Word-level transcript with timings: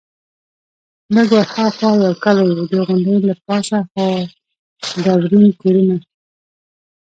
لږ 1.15 1.29
ورهاخوا 1.35 1.89
یو 2.05 2.13
کلی 2.23 2.41
وو، 2.55 2.65
د 2.69 2.73
غونډۍ 2.85 3.17
له 3.29 3.33
پاسه 3.45 3.77
څو 4.85 4.95
ډبرین 5.03 5.47
کورونه. 5.61 5.97